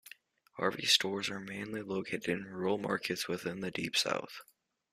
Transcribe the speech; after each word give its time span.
Harveys 0.53 0.91
stores 0.91 1.29
are 1.29 1.39
mainly 1.39 1.83
located 1.83 2.25
in 2.27 2.45
rural 2.45 2.79
markets 2.79 3.27
within 3.27 3.59
the 3.59 3.69
Deep 3.69 3.95
South. 3.95 4.41